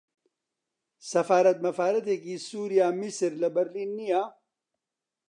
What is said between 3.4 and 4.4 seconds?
لە برلین نییە